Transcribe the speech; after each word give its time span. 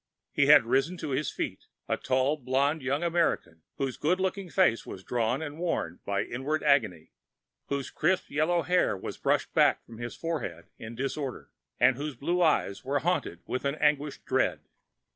He 0.31 0.47
had 0.47 0.65
risen 0.65 0.97
to 0.97 1.11
his 1.11 1.29
feet, 1.29 1.67
a 1.87 1.95
tall, 1.95 2.35
blond 2.35 2.81
young 2.81 3.03
American 3.03 3.61
whose 3.77 3.97
good 3.97 4.19
looking 4.19 4.49
face 4.49 4.83
was 4.83 5.03
drawn 5.03 5.43
and 5.43 5.59
worn 5.59 5.99
by 6.05 6.23
inward 6.23 6.63
agony, 6.63 7.11
whose 7.67 7.91
crisp 7.91 8.31
yellow 8.31 8.63
hair 8.63 8.97
was 8.97 9.19
brushed 9.19 9.53
back 9.53 9.85
from 9.85 9.99
his 9.99 10.15
forehead 10.15 10.65
in 10.79 10.95
disorder, 10.95 11.51
and 11.79 11.97
whose 11.97 12.15
blue 12.15 12.41
eyes 12.41 12.83
were 12.83 12.97
haunted 12.97 13.41
with 13.45 13.63
an 13.63 13.75
anguished 13.75 14.25
dread. 14.25 14.61